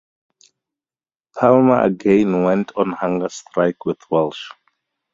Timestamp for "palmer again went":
1.37-2.71